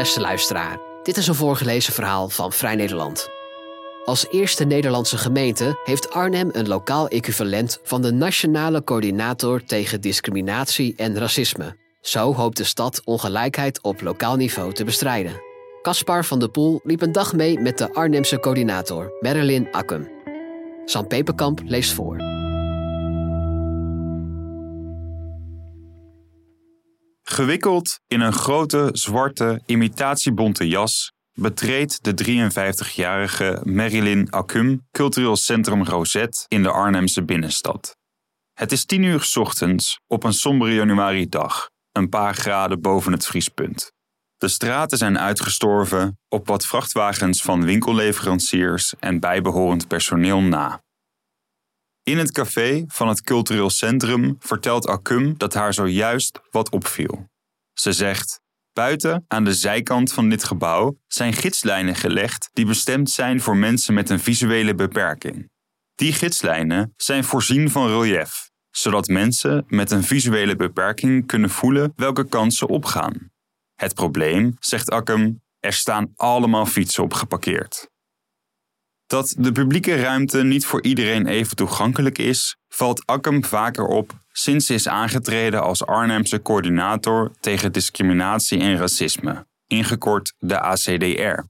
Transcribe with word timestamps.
Beste 0.00 0.20
luisteraar, 0.20 0.78
dit 1.02 1.16
is 1.16 1.26
een 1.26 1.34
voorgelezen 1.34 1.92
verhaal 1.92 2.28
van 2.28 2.52
Vrij 2.52 2.74
Nederland. 2.74 3.28
Als 4.04 4.26
eerste 4.30 4.64
Nederlandse 4.64 5.18
gemeente 5.18 5.80
heeft 5.84 6.10
Arnhem 6.10 6.48
een 6.52 6.68
lokaal 6.68 7.08
equivalent 7.08 7.80
van 7.82 8.02
de 8.02 8.12
Nationale 8.12 8.84
Coördinator 8.84 9.64
tegen 9.64 10.00
Discriminatie 10.00 10.94
en 10.96 11.18
Racisme. 11.18 11.76
Zo 12.00 12.34
hoopt 12.34 12.56
de 12.56 12.64
stad 12.64 13.02
ongelijkheid 13.04 13.82
op 13.82 14.00
lokaal 14.00 14.36
niveau 14.36 14.72
te 14.72 14.84
bestrijden. 14.84 15.42
Caspar 15.82 16.24
van 16.24 16.38
de 16.38 16.48
Poel 16.48 16.80
liep 16.84 17.00
een 17.00 17.12
dag 17.12 17.32
mee 17.32 17.58
met 17.58 17.78
de 17.78 17.94
Arnhemse 17.94 18.40
coördinator, 18.40 19.12
Marilyn 19.20 19.72
Akkum. 19.72 20.08
Sam 20.84 21.06
Peperkamp 21.06 21.60
leest 21.64 21.92
voor. 21.92 22.39
Gewikkeld 27.32 28.00
in 28.06 28.20
een 28.20 28.32
grote, 28.32 28.88
zwarte, 28.92 29.62
imitatiebonte 29.66 30.68
jas 30.68 31.12
betreedt 31.32 32.04
de 32.04 32.14
53-jarige 32.24 33.60
Marilyn 33.64 34.30
Akum 34.30 34.86
cultureel 34.90 35.36
centrum 35.36 35.84
Rosette 35.84 36.44
in 36.48 36.62
de 36.62 36.70
Arnhemse 36.70 37.24
binnenstad. 37.24 37.96
Het 38.52 38.72
is 38.72 38.84
tien 38.84 39.02
uur 39.02 39.22
's 39.22 39.36
ochtends 39.36 40.00
op 40.06 40.24
een 40.24 40.32
sombere 40.32 40.74
januari-dag, 40.74 41.68
een 41.92 42.08
paar 42.08 42.34
graden 42.34 42.80
boven 42.80 43.12
het 43.12 43.26
vriespunt. 43.26 43.92
De 44.36 44.48
straten 44.48 44.98
zijn 44.98 45.18
uitgestorven 45.18 46.18
op 46.28 46.46
wat 46.46 46.66
vrachtwagens 46.66 47.42
van 47.42 47.64
winkelleveranciers 47.64 48.94
en 48.98 49.20
bijbehorend 49.20 49.88
personeel 49.88 50.40
na. 50.40 50.80
In 52.02 52.18
het 52.18 52.32
café 52.32 52.84
van 52.86 53.08
het 53.08 53.22
cultureel 53.22 53.70
centrum 53.70 54.36
vertelt 54.38 54.86
Akum 54.86 55.34
dat 55.38 55.54
haar 55.54 55.74
zojuist 55.74 56.40
wat 56.50 56.70
opviel. 56.70 57.29
Ze 57.72 57.92
zegt: 57.92 58.40
Buiten, 58.72 59.24
aan 59.28 59.44
de 59.44 59.54
zijkant 59.54 60.12
van 60.12 60.28
dit 60.28 60.44
gebouw, 60.44 60.98
zijn 61.06 61.32
gidslijnen 61.32 61.94
gelegd 61.94 62.48
die 62.52 62.66
bestemd 62.66 63.10
zijn 63.10 63.40
voor 63.40 63.56
mensen 63.56 63.94
met 63.94 64.10
een 64.10 64.20
visuele 64.20 64.74
beperking. 64.74 65.50
Die 65.94 66.12
gidslijnen 66.12 66.92
zijn 66.96 67.24
voorzien 67.24 67.70
van 67.70 67.88
relief, 67.88 68.50
zodat 68.70 69.06
mensen 69.06 69.64
met 69.68 69.90
een 69.90 70.04
visuele 70.04 70.56
beperking 70.56 71.26
kunnen 71.26 71.50
voelen 71.50 71.92
welke 71.96 72.28
kansen 72.28 72.68
opgaan. 72.68 73.30
Het 73.74 73.94
probleem, 73.94 74.56
zegt 74.58 74.90
Akkem, 74.90 75.42
er 75.58 75.72
staan 75.72 76.12
allemaal 76.16 76.66
fietsen 76.66 77.02
op 77.02 77.12
geparkeerd. 77.12 77.89
Dat 79.10 79.34
de 79.38 79.52
publieke 79.52 80.00
ruimte 80.00 80.42
niet 80.42 80.66
voor 80.66 80.82
iedereen 80.82 81.26
even 81.26 81.56
toegankelijk 81.56 82.18
is, 82.18 82.56
valt 82.68 83.06
Akkem 83.06 83.44
vaker 83.44 83.86
op 83.86 84.12
sinds 84.32 84.66
ze 84.66 84.74
is 84.74 84.88
aangetreden 84.88 85.62
als 85.62 85.86
Arnhemse 85.86 86.42
coördinator 86.42 87.30
tegen 87.40 87.72
discriminatie 87.72 88.60
en 88.60 88.76
racisme, 88.76 89.46
ingekort 89.66 90.34
de 90.38 90.60
ACDR. 90.60 91.42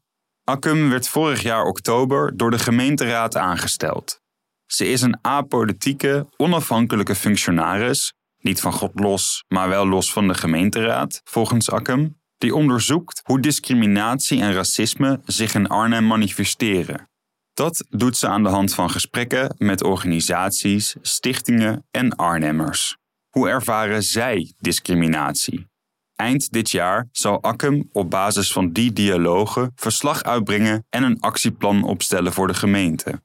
Akkum 0.44 0.90
werd 0.90 1.08
vorig 1.08 1.42
jaar 1.42 1.64
oktober 1.64 2.36
door 2.36 2.50
de 2.50 2.58
gemeenteraad 2.58 3.36
aangesteld. 3.36 4.20
Ze 4.66 4.86
is 4.86 5.02
een 5.02 5.18
apolitieke, 5.22 6.26
onafhankelijke 6.36 7.14
functionaris, 7.14 8.12
niet 8.38 8.60
van 8.60 8.72
God 8.72 9.00
los, 9.00 9.44
maar 9.48 9.68
wel 9.68 9.86
los 9.88 10.12
van 10.12 10.28
de 10.28 10.34
gemeenteraad, 10.34 11.20
volgens 11.24 11.70
Akkum, 11.70 12.20
die 12.38 12.54
onderzoekt 12.54 13.20
hoe 13.24 13.40
discriminatie 13.40 14.40
en 14.40 14.52
racisme 14.52 15.20
zich 15.24 15.54
in 15.54 15.68
Arnhem 15.68 16.06
manifesteren 16.06 17.08
dat 17.54 17.84
doet 17.88 18.16
ze 18.16 18.28
aan 18.28 18.42
de 18.42 18.48
hand 18.48 18.74
van 18.74 18.90
gesprekken 18.90 19.54
met 19.58 19.82
organisaties, 19.82 20.96
stichtingen 21.02 21.86
en 21.90 22.16
Arnhemmers. 22.16 22.96
Hoe 23.28 23.48
ervaren 23.48 24.02
zij 24.02 24.52
discriminatie? 24.58 25.68
Eind 26.14 26.52
dit 26.52 26.70
jaar 26.70 27.08
zal 27.12 27.42
Akkem 27.42 27.88
op 27.92 28.10
basis 28.10 28.52
van 28.52 28.72
die 28.72 28.92
dialogen 28.92 29.72
verslag 29.74 30.22
uitbrengen 30.22 30.86
en 30.88 31.02
een 31.02 31.20
actieplan 31.20 31.82
opstellen 31.84 32.32
voor 32.32 32.46
de 32.46 32.54
gemeente. 32.54 33.22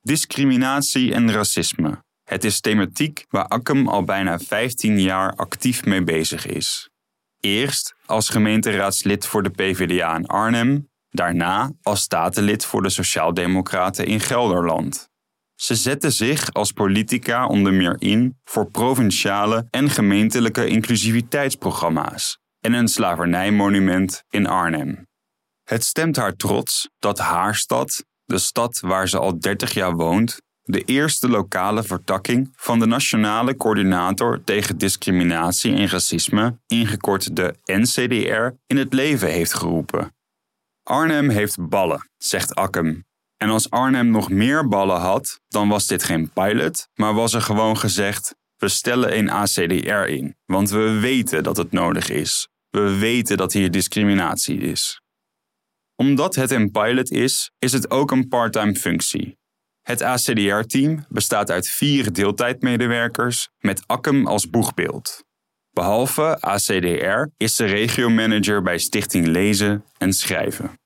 Discriminatie 0.00 1.12
en 1.12 1.32
racisme. 1.32 2.04
Het 2.24 2.44
is 2.44 2.60
thematiek 2.60 3.24
waar 3.28 3.46
Akkem 3.46 3.88
al 3.88 4.04
bijna 4.04 4.38
15 4.38 5.00
jaar 5.00 5.34
actief 5.34 5.84
mee 5.84 6.04
bezig 6.04 6.46
is. 6.46 6.90
Eerst 7.40 7.94
als 8.06 8.28
gemeenteraadslid 8.28 9.26
voor 9.26 9.42
de 9.42 9.50
PvdA 9.50 10.16
in 10.16 10.26
Arnhem 10.26 10.88
Daarna 11.16 11.72
als 11.82 12.00
statenlid 12.00 12.64
voor 12.64 12.82
de 12.82 12.88
Sociaaldemocraten 12.88 14.06
in 14.06 14.20
Gelderland. 14.20 15.08
Ze 15.54 15.74
zette 15.74 16.10
zich 16.10 16.52
als 16.52 16.72
politica 16.72 17.46
onder 17.46 17.72
meer 17.72 17.96
in 17.98 18.38
voor 18.44 18.70
provinciale 18.70 19.66
en 19.70 19.90
gemeentelijke 19.90 20.66
inclusiviteitsprogramma's 20.66 22.38
en 22.60 22.72
een 22.72 22.88
slavernijmonument 22.88 24.22
in 24.28 24.46
Arnhem. 24.46 25.06
Het 25.64 25.84
stemt 25.84 26.16
haar 26.16 26.36
trots 26.36 26.88
dat 26.98 27.18
haar 27.18 27.54
stad, 27.54 28.04
de 28.24 28.38
stad 28.38 28.80
waar 28.80 29.08
ze 29.08 29.18
al 29.18 29.40
30 29.40 29.74
jaar 29.74 29.94
woont, 29.94 30.36
de 30.62 30.82
eerste 30.82 31.28
lokale 31.28 31.82
vertakking 31.82 32.52
van 32.56 32.78
de 32.78 32.86
Nationale 32.86 33.56
Coördinator 33.56 34.44
tegen 34.44 34.78
Discriminatie 34.78 35.74
en 35.74 35.88
Racisme, 35.88 36.58
ingekort 36.66 37.36
de 37.36 37.54
NCDR, 37.64 38.56
in 38.66 38.76
het 38.76 38.92
leven 38.92 39.28
heeft 39.28 39.54
geroepen 39.54 40.14
Arnhem 40.88 41.28
heeft 41.28 41.68
ballen, 41.68 42.10
zegt 42.16 42.54
Akkem. 42.54 43.04
En 43.36 43.48
als 43.48 43.70
Arnhem 43.70 44.10
nog 44.10 44.30
meer 44.30 44.68
ballen 44.68 45.00
had, 45.00 45.40
dan 45.48 45.68
was 45.68 45.86
dit 45.86 46.02
geen 46.02 46.30
pilot, 46.30 46.88
maar 46.94 47.14
was 47.14 47.34
er 47.34 47.42
gewoon 47.42 47.78
gezegd: 47.78 48.34
we 48.56 48.68
stellen 48.68 49.18
een 49.18 49.30
ACDR 49.30 50.06
in, 50.08 50.36
want 50.44 50.70
we 50.70 50.98
weten 51.00 51.42
dat 51.42 51.56
het 51.56 51.72
nodig 51.72 52.08
is. 52.10 52.48
We 52.70 52.96
weten 52.98 53.36
dat 53.36 53.52
hier 53.52 53.70
discriminatie 53.70 54.58
is. 54.58 55.00
Omdat 55.94 56.34
het 56.34 56.50
een 56.50 56.70
pilot 56.70 57.10
is, 57.10 57.50
is 57.58 57.72
het 57.72 57.90
ook 57.90 58.10
een 58.10 58.28
parttime 58.28 58.74
functie. 58.74 59.38
Het 59.82 60.02
ACDR-team 60.02 61.04
bestaat 61.08 61.50
uit 61.50 61.68
vier 61.68 62.12
deeltijdmedewerkers 62.12 63.48
met 63.58 63.82
Akkem 63.86 64.26
als 64.26 64.50
boegbeeld. 64.50 65.25
Behalve 65.76 66.40
ACDR 66.40 67.28
is 67.36 67.56
ze 67.56 67.64
regiomanager 67.64 68.62
bij 68.62 68.78
Stichting 68.78 69.26
Lezen 69.26 69.84
en 69.98 70.12
Schrijven. 70.12 70.80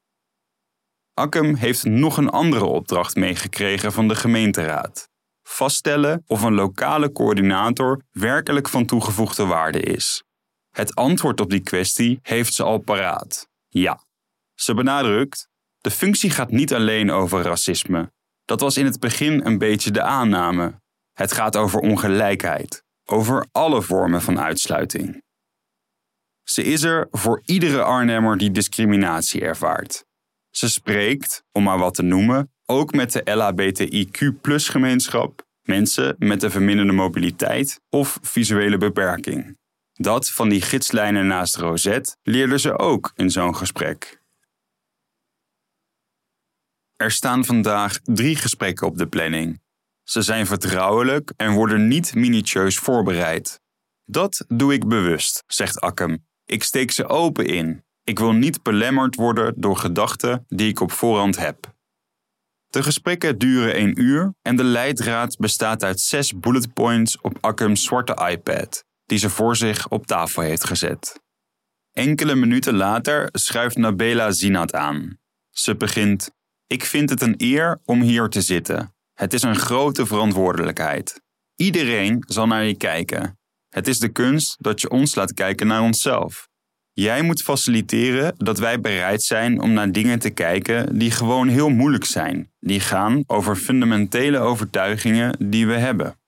Akkem 1.15 1.55
heeft 1.55 1.85
nog 1.85 2.17
een 2.17 2.29
andere 2.29 2.65
opdracht 2.65 3.17
meegekregen 3.17 3.93
van 3.93 4.09
de 4.09 4.15
gemeenteraad. 4.15 5.09
Vaststellen 5.43 6.23
of 6.27 6.43
een 6.43 6.55
lokale 6.55 7.13
coördinator 7.13 8.03
werkelijk 8.11 8.69
van 8.69 8.87
toegevoegde 8.87 9.47
waarde 9.47 9.81
is. 9.81 10.23
Het 10.71 10.95
antwoord 10.95 11.41
op 11.41 11.51
die 11.51 11.63
kwestie 11.63 12.19
heeft 12.23 12.55
ze 12.55 12.63
al 12.63 12.79
paraat. 12.79 13.49
Ja. 13.69 14.05
Ze 14.55 14.75
benadrukt: 14.75 15.49
de 15.79 15.91
functie 15.91 16.31
gaat 16.31 16.51
niet 16.51 16.75
alleen 16.75 17.11
over 17.11 17.43
racisme. 17.43 18.13
Dat 18.45 18.61
was 18.61 18.77
in 18.77 18.85
het 18.85 19.01
begin 19.01 19.47
een 19.47 19.59
beetje 19.59 19.91
de 19.91 20.03
aanname. 20.03 20.81
Het 21.13 21.33
gaat 21.33 21.57
over 21.57 21.81
ongelijkheid, 21.81 22.85
over 23.11 23.47
alle 23.53 23.83
vormen 23.83 24.23
van 24.23 24.41
uitsluiting. 24.41 25.23
Ze 26.43 26.63
is 26.63 26.83
er 26.83 27.09
voor 27.11 27.43
iedere 27.45 27.83
Arnhemmer 27.83 28.39
die 28.39 28.51
discriminatie 28.51 29.41
ervaart. 29.41 30.05
Ze 30.51 30.69
spreekt, 30.69 31.45
om 31.53 31.63
maar 31.63 31.79
wat 31.79 31.95
te 31.95 32.03
noemen, 32.03 32.53
ook 32.67 32.93
met 32.93 33.13
de 33.13 33.31
LHBTIQ-gemeenschap, 33.31 35.47
mensen 35.63 36.17
met 36.19 36.43
een 36.43 36.51
verminderde 36.51 36.93
mobiliteit 36.93 37.81
of 37.89 38.19
visuele 38.23 38.77
beperking. 38.77 39.59
Dat 39.93 40.31
van 40.31 40.49
die 40.49 40.61
gidslijnen 40.61 41.27
naast 41.27 41.57
Rosette 41.57 42.17
leerden 42.23 42.61
ze 42.61 42.79
ook 42.79 43.13
in 43.15 43.31
zo'n 43.31 43.57
gesprek. 43.57 44.19
Er 46.97 47.11
staan 47.11 47.45
vandaag 47.45 48.01
drie 48.03 48.37
gesprekken 48.37 48.87
op 48.87 48.99
de 48.99 49.07
planning. 49.07 49.61
Ze 50.11 50.23
zijn 50.23 50.47
vertrouwelijk 50.47 51.33
en 51.37 51.53
worden 51.53 51.89
niet 51.89 52.15
minutieus 52.15 52.79
voorbereid. 52.79 53.61
Dat 54.05 54.45
doe 54.49 54.73
ik 54.73 54.89
bewust, 54.89 55.45
zegt 55.47 55.81
Akkem. 55.81 56.27
Ik 56.45 56.63
steek 56.63 56.91
ze 56.91 57.07
open 57.07 57.47
in. 57.47 57.85
Ik 58.05 58.19
wil 58.19 58.33
niet 58.33 58.63
belemmerd 58.63 59.15
worden 59.15 59.55
door 59.57 59.77
gedachten 59.77 60.45
die 60.49 60.69
ik 60.69 60.81
op 60.81 60.93
voorhand 60.93 61.37
heb. 61.39 61.75
De 62.69 62.83
gesprekken 62.83 63.39
duren 63.39 63.75
één 63.75 64.01
uur 64.01 64.35
en 64.43 64.57
de 64.57 64.65
leidraad 64.65 65.37
bestaat 65.37 65.83
uit 65.83 66.01
zes 66.01 66.39
bullet 66.39 66.73
points 66.73 67.21
op 67.21 67.39
Akkem's 67.41 67.85
zwarte 67.85 68.29
iPad, 68.31 68.85
die 69.05 69.19
ze 69.19 69.31
voor 69.31 69.57
zich 69.57 69.89
op 69.89 70.07
tafel 70.07 70.43
heeft 70.43 70.65
gezet. 70.65 71.21
Enkele 71.93 72.35
minuten 72.35 72.75
later 72.75 73.29
schuift 73.33 73.77
Nabela 73.77 74.31
Zinat 74.31 74.75
aan. 74.75 75.19
Ze 75.51 75.77
begint: 75.77 76.31
Ik 76.67 76.85
vind 76.85 77.11
het 77.11 77.23
een 77.23 77.35
eer 77.37 77.81
om 77.85 78.01
hier 78.01 78.29
te 78.29 78.41
zitten. 78.41 78.95
Het 79.21 79.33
is 79.33 79.43
een 79.43 79.57
grote 79.57 80.07
verantwoordelijkheid. 80.07 81.23
Iedereen 81.57 82.25
zal 82.27 82.47
naar 82.47 82.65
je 82.65 82.77
kijken. 82.77 83.39
Het 83.69 83.89
is 83.89 83.99
de 83.99 84.09
kunst 84.09 84.57
dat 84.59 84.81
je 84.81 84.91
ons 84.91 85.15
laat 85.15 85.35
kijken 85.35 85.67
naar 85.67 85.83
onszelf. 85.83 86.49
Jij 86.93 87.23
moet 87.23 87.43
faciliteren 87.43 88.35
dat 88.37 88.59
wij 88.59 88.81
bereid 88.81 89.23
zijn 89.23 89.61
om 89.61 89.73
naar 89.73 89.93
dingen 89.93 90.19
te 90.19 90.31
kijken 90.31 90.99
die 90.99 91.11
gewoon 91.11 91.49
heel 91.49 91.69
moeilijk 91.69 92.05
zijn, 92.05 92.53
die 92.59 92.81
gaan 92.81 93.25
over 93.27 93.57
fundamentele 93.57 94.39
overtuigingen 94.39 95.51
die 95.51 95.67
we 95.67 95.77
hebben. 95.77 96.21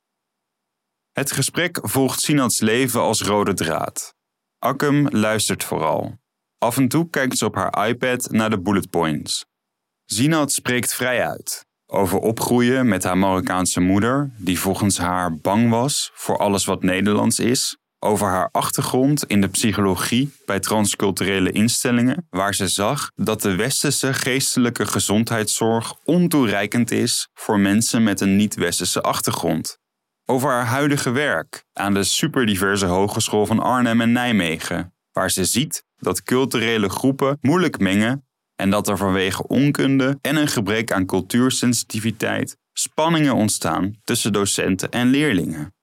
Het 1.12 1.32
gesprek 1.32 1.78
volgt 1.82 2.20
Sinats 2.20 2.60
leven 2.60 3.00
als 3.00 3.22
rode 3.22 3.54
draad. 3.54 4.14
Akkem 4.58 5.08
luistert 5.08 5.64
vooral. 5.64 6.18
Af 6.58 6.76
en 6.76 6.88
toe 6.88 7.10
kijkt 7.10 7.38
ze 7.38 7.44
op 7.44 7.54
haar 7.54 7.88
iPad 7.88 8.30
naar 8.30 8.50
de 8.50 8.60
bullet 8.60 8.90
points. 8.90 9.44
Zinat 10.04 10.52
spreekt 10.52 10.94
vrij 10.94 11.26
uit 11.26 11.70
over 11.92 12.18
opgroeien 12.18 12.88
met 12.88 13.02
haar 13.02 13.18
Marokkaanse 13.18 13.80
moeder, 13.80 14.30
die 14.36 14.58
volgens 14.58 14.98
haar 14.98 15.36
bang 15.36 15.70
was 15.70 16.10
voor 16.14 16.38
alles 16.38 16.64
wat 16.64 16.82
Nederlands 16.82 17.38
is, 17.38 17.76
over 17.98 18.26
haar 18.26 18.48
achtergrond 18.52 19.24
in 19.24 19.40
de 19.40 19.48
psychologie 19.48 20.32
bij 20.46 20.60
transculturele 20.60 21.52
instellingen, 21.52 22.26
waar 22.30 22.54
ze 22.54 22.68
zag 22.68 23.10
dat 23.14 23.42
de 23.42 23.54
westerse 23.56 24.14
geestelijke 24.14 24.86
gezondheidszorg 24.86 25.94
ontoereikend 26.04 26.90
is 26.90 27.28
voor 27.34 27.58
mensen 27.58 28.02
met 28.02 28.20
een 28.20 28.36
niet-westerse 28.36 29.00
achtergrond. 29.00 29.78
Over 30.24 30.50
haar 30.50 30.66
huidige 30.66 31.10
werk 31.10 31.64
aan 31.72 31.94
de 31.94 32.04
superdiverse 32.04 32.86
Hogeschool 32.86 33.46
van 33.46 33.58
Arnhem 33.58 34.00
en 34.00 34.12
Nijmegen, 34.12 34.94
waar 35.12 35.30
ze 35.30 35.44
ziet 35.44 35.84
dat 35.96 36.22
culturele 36.22 36.88
groepen 36.88 37.38
moeilijk 37.40 37.78
mengen 37.78 38.26
en 38.62 38.70
dat 38.70 38.88
er 38.88 38.96
vanwege 38.96 39.46
onkunde 39.46 40.18
en 40.20 40.36
een 40.36 40.48
gebrek 40.48 40.92
aan 40.92 41.06
cultuursensitiviteit 41.06 42.56
spanningen 42.72 43.34
ontstaan 43.34 44.00
tussen 44.04 44.32
docenten 44.32 44.90
en 44.90 45.08
leerlingen. 45.08 45.74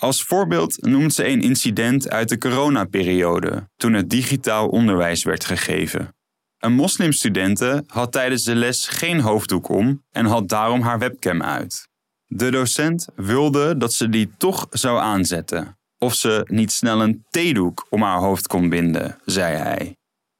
Als 0.00 0.22
voorbeeld 0.22 0.82
noemt 0.82 1.14
ze 1.14 1.26
een 1.26 1.40
incident 1.40 2.10
uit 2.10 2.28
de 2.28 2.38
coronaperiode, 2.38 3.68
toen 3.76 3.92
het 3.92 4.10
digitaal 4.10 4.68
onderwijs 4.68 5.24
werd 5.24 5.44
gegeven. 5.44 6.14
Een 6.58 6.72
moslimstudente 6.72 7.84
had 7.86 8.12
tijdens 8.12 8.44
de 8.44 8.54
les 8.54 8.88
geen 8.88 9.20
hoofddoek 9.20 9.68
om 9.68 10.02
en 10.10 10.26
had 10.26 10.48
daarom 10.48 10.80
haar 10.80 10.98
webcam 10.98 11.42
uit. 11.42 11.88
De 12.26 12.50
docent 12.50 13.08
wilde 13.14 13.76
dat 13.76 13.92
ze 13.92 14.08
die 14.08 14.30
toch 14.38 14.66
zou 14.70 14.98
aanzetten, 14.98 15.78
of 15.98 16.14
ze 16.14 16.42
niet 16.50 16.72
snel 16.72 17.02
een 17.02 17.24
theedoek 17.30 17.86
om 17.90 18.02
haar 18.02 18.18
hoofd 18.18 18.46
kon 18.46 18.68
binden, 18.68 19.18
zei 19.24 19.56
hij. 19.56 19.96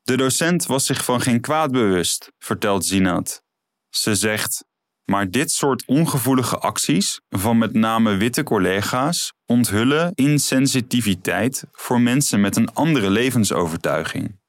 De 0.07 0.17
docent 0.17 0.67
was 0.67 0.87
zich 0.87 1.05
van 1.05 1.21
geen 1.21 1.41
kwaad 1.41 1.71
bewust, 1.71 2.33
vertelt 2.39 2.85
Zinat. 2.85 3.43
Ze 3.89 4.15
zegt: 4.15 4.65
Maar 5.05 5.31
dit 5.31 5.51
soort 5.51 5.87
ongevoelige 5.87 6.59
acties 6.59 7.21
van 7.29 7.59
met 7.59 7.73
name 7.73 8.17
witte 8.17 8.43
collega's 8.43 9.33
onthullen 9.47 10.13
insensitiviteit 10.15 11.65
voor 11.73 12.01
mensen 12.01 12.41
met 12.41 12.57
een 12.57 12.73
andere 12.73 13.11
levensovertuiging. 13.11 14.41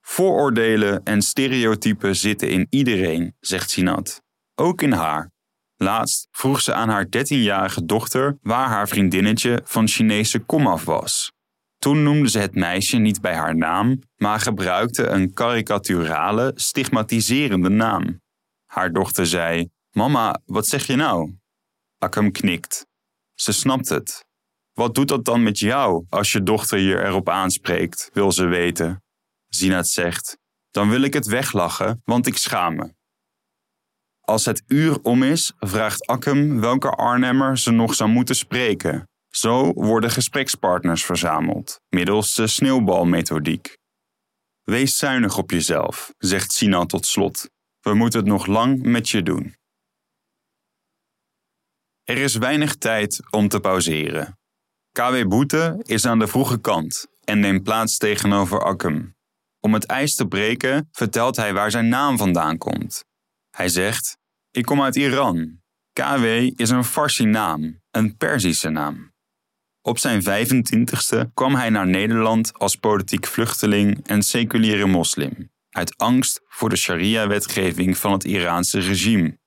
Vooroordelen 0.00 1.04
en 1.04 1.22
stereotypen 1.22 2.16
zitten 2.16 2.50
in 2.50 2.66
iedereen, 2.70 3.34
zegt 3.40 3.70
Sinat, 3.70 4.22
ook 4.54 4.82
in 4.82 4.92
haar. 4.92 5.32
Laatst 5.76 6.28
vroeg 6.30 6.60
ze 6.60 6.74
aan 6.74 6.88
haar 6.88 7.06
13-jarige 7.06 7.84
dochter 7.84 8.38
waar 8.40 8.68
haar 8.68 8.88
vriendinnetje 8.88 9.60
van 9.64 9.88
Chinese 9.88 10.38
komaf 10.38 10.84
was. 10.84 11.33
Toen 11.84 12.02
noemde 12.02 12.30
ze 12.30 12.38
het 12.38 12.54
meisje 12.54 12.96
niet 12.96 13.20
bij 13.20 13.34
haar 13.34 13.56
naam, 13.56 14.00
maar 14.16 14.40
gebruikte 14.40 15.06
een 15.06 15.32
karikaturale, 15.32 16.52
stigmatiserende 16.54 17.68
naam. 17.68 18.20
Haar 18.66 18.92
dochter 18.92 19.26
zei: 19.26 19.70
Mama, 19.90 20.40
wat 20.46 20.66
zeg 20.66 20.86
je 20.86 20.96
nou? 20.96 21.34
Akkem 21.98 22.32
knikt. 22.32 22.86
Ze 23.34 23.52
snapt 23.52 23.88
het. 23.88 24.24
Wat 24.72 24.94
doet 24.94 25.08
dat 25.08 25.24
dan 25.24 25.42
met 25.42 25.58
jou 25.58 26.06
als 26.08 26.32
je 26.32 26.42
dochter 26.42 26.78
je 26.78 27.02
erop 27.02 27.28
aanspreekt, 27.28 28.10
wil 28.12 28.32
ze 28.32 28.44
weten. 28.44 29.02
Zinat 29.48 29.88
zegt: 29.88 30.38
Dan 30.70 30.88
wil 30.88 31.02
ik 31.02 31.12
het 31.12 31.26
weglachen, 31.26 32.00
want 32.04 32.26
ik 32.26 32.36
schaam 32.36 32.74
me. 32.74 32.94
Als 34.20 34.44
het 34.44 34.62
uur 34.66 34.98
om 35.02 35.22
is, 35.22 35.52
vraagt 35.58 36.06
Akkem 36.06 36.60
welke 36.60 36.90
Arnhemmer 36.90 37.58
ze 37.58 37.70
nog 37.70 37.94
zou 37.94 38.10
moeten 38.10 38.36
spreken. 38.36 39.08
Zo 39.36 39.72
worden 39.72 40.10
gesprekspartners 40.10 41.04
verzameld, 41.04 41.80
middels 41.88 42.34
de 42.34 42.46
sneeuwbalmethodiek. 42.46 43.78
Wees 44.62 44.96
zuinig 44.96 45.38
op 45.38 45.50
jezelf, 45.50 46.12
zegt 46.18 46.52
Sinan 46.52 46.86
tot 46.86 47.06
slot. 47.06 47.50
We 47.80 47.94
moeten 47.94 48.18
het 48.18 48.28
nog 48.28 48.46
lang 48.46 48.82
met 48.82 49.08
je 49.08 49.22
doen. 49.22 49.56
Er 52.02 52.16
is 52.16 52.36
weinig 52.36 52.74
tijd 52.74 53.20
om 53.30 53.48
te 53.48 53.60
pauzeren. 53.60 54.38
KW 54.92 55.28
Boete 55.28 55.80
is 55.82 56.06
aan 56.06 56.18
de 56.18 56.26
vroege 56.26 56.60
kant 56.60 57.06
en 57.24 57.40
neemt 57.40 57.62
plaats 57.62 57.96
tegenover 57.96 58.62
Akkem. 58.62 59.16
Om 59.60 59.74
het 59.74 59.84
ijs 59.84 60.14
te 60.14 60.26
breken 60.26 60.88
vertelt 60.92 61.36
hij 61.36 61.54
waar 61.54 61.70
zijn 61.70 61.88
naam 61.88 62.18
vandaan 62.18 62.58
komt. 62.58 63.04
Hij 63.50 63.68
zegt: 63.68 64.18
Ik 64.50 64.64
kom 64.64 64.82
uit 64.82 64.96
Iran. 64.96 65.62
KW 65.92 66.24
is 66.56 66.70
een 66.70 66.84
Farsi 66.84 67.24
naam, 67.24 67.80
een 67.90 68.16
Perzische 68.16 68.68
naam. 68.68 69.13
Op 69.86 69.98
zijn 69.98 70.22
25ste 70.22 71.32
kwam 71.34 71.54
hij 71.54 71.70
naar 71.70 71.86
Nederland 71.86 72.58
als 72.58 72.76
politiek 72.76 73.26
vluchteling 73.26 74.06
en 74.06 74.22
seculiere 74.22 74.86
moslim, 74.86 75.50
uit 75.70 75.98
angst 75.98 76.40
voor 76.48 76.68
de 76.68 76.76
sharia-wetgeving 76.76 77.98
van 77.98 78.12
het 78.12 78.24
Iraanse 78.24 78.78
regime. 78.80 79.38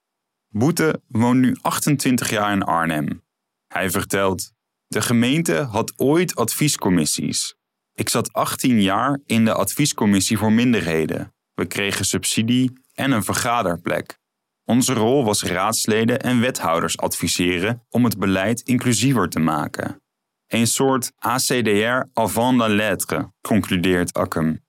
Boete 0.49 1.01
woont 1.07 1.39
nu 1.39 1.55
28 1.61 2.29
jaar 2.29 2.51
in 2.51 2.63
Arnhem. 2.63 3.23
Hij 3.67 3.89
vertelt: 3.89 4.51
De 4.87 5.01
gemeente 5.01 5.55
had 5.55 5.93
ooit 5.95 6.35
adviescommissies. 6.35 7.55
Ik 7.93 8.09
zat 8.09 8.33
18 8.33 8.81
jaar 8.81 9.19
in 9.25 9.45
de 9.45 9.53
adviescommissie 9.53 10.37
voor 10.37 10.51
minderheden. 10.51 11.33
We 11.53 11.65
kregen 11.65 12.05
subsidie 12.05 12.73
en 12.93 13.11
een 13.11 13.23
vergaderplek. 13.23 14.19
Onze 14.63 14.93
rol 14.93 15.23
was 15.23 15.43
raadsleden 15.43 16.21
en 16.21 16.39
wethouders 16.39 16.97
adviseren 16.97 17.85
om 17.89 18.03
het 18.03 18.17
beleid 18.17 18.61
inclusiever 18.61 19.29
te 19.29 19.39
maken. 19.39 20.01
Een 20.47 20.67
soort 20.67 21.11
ACDR 21.17 22.03
avant 22.13 22.57
la 22.57 22.67
lettre, 22.67 23.31
concludeert 23.41 24.13
Akkem. 24.13 24.65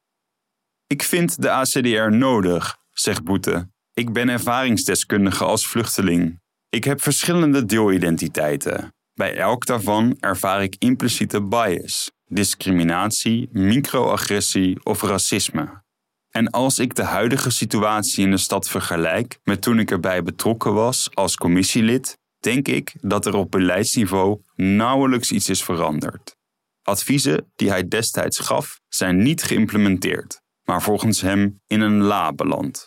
Ik 0.87 1.03
vind 1.03 1.43
de 1.43 1.51
ACDR 1.51 2.11
nodig, 2.11 2.77
zegt 2.93 3.25
Boete. 3.25 3.71
Ik 3.93 4.13
ben 4.13 4.29
ervaringsdeskundige 4.29 5.45
als 5.45 5.67
vluchteling. 5.67 6.41
Ik 6.69 6.85
heb 6.85 7.03
verschillende 7.03 7.65
deelidentiteiten. 7.65 8.95
Bij 9.15 9.37
elk 9.37 9.67
daarvan 9.67 10.17
ervaar 10.21 10.63
ik 10.63 10.77
impliciete 10.79 11.43
bias, 11.43 12.11
discriminatie, 12.25 13.49
microagressie 13.53 14.85
of 14.85 15.03
racisme. 15.03 15.83
En 16.29 16.51
als 16.51 16.79
ik 16.79 16.95
de 16.95 17.05
huidige 17.05 17.51
situatie 17.51 18.25
in 18.25 18.31
de 18.31 18.37
stad 18.37 18.69
vergelijk 18.69 19.39
met 19.43 19.63
toen 19.63 19.79
ik 19.79 19.91
erbij 19.91 20.23
betrokken 20.23 20.75
was 20.75 21.09
als 21.15 21.37
commissielid, 21.37 22.18
denk 22.41 22.69
ik 22.69 22.95
dat 23.01 23.27
er 23.27 23.35
op 23.35 23.51
beleidsniveau 23.51 24.41
nauwelijks 24.55 25.33
iets 25.33 25.49
is 25.49 25.65
veranderd. 25.65 26.37
Adviezen 26.83 27.53
die 27.57 27.71
hij 27.71 27.89
destijds 27.89 28.39
gaf 28.39 28.81
zijn 28.89 29.23
niet 29.23 29.43
geïmplementeerd, 29.43 30.41
maar 30.63 30.83
volgens 30.83 31.21
hem 31.21 31.61
in 31.67 31.81
een 31.81 32.03
la 32.03 32.33
beland. 32.33 32.87